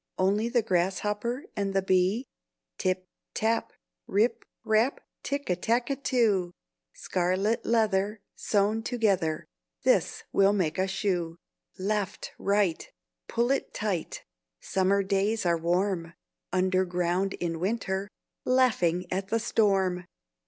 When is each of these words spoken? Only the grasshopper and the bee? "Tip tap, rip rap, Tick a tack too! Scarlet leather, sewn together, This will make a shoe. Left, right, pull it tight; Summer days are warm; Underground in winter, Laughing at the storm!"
Only 0.17 0.49
the 0.49 0.63
grasshopper 0.63 1.45
and 1.55 1.75
the 1.75 1.83
bee? 1.83 2.25
"Tip 2.79 3.07
tap, 3.35 3.71
rip 4.07 4.45
rap, 4.63 4.99
Tick 5.21 5.47
a 5.47 5.55
tack 5.55 5.91
too! 6.03 6.55
Scarlet 6.91 7.63
leather, 7.67 8.19
sewn 8.35 8.81
together, 8.81 9.45
This 9.83 10.23
will 10.33 10.53
make 10.53 10.79
a 10.79 10.87
shoe. 10.87 11.37
Left, 11.77 12.31
right, 12.39 12.89
pull 13.27 13.51
it 13.51 13.75
tight; 13.75 14.25
Summer 14.59 15.03
days 15.03 15.45
are 15.45 15.55
warm; 15.59 16.15
Underground 16.51 17.35
in 17.35 17.59
winter, 17.59 18.07
Laughing 18.43 19.05
at 19.11 19.27
the 19.27 19.37
storm!" 19.39 20.05